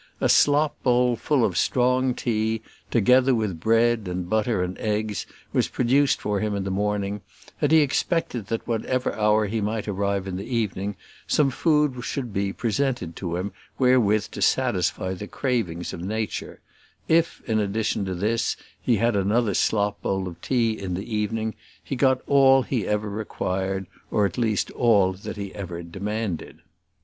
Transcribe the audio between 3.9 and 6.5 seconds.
and butter, and eggs, was produced for